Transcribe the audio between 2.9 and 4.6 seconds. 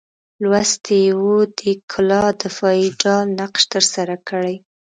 ډال نقش ترسره کړی.